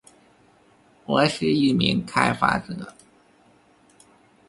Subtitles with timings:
[1.05, 2.95] 我是一名开发者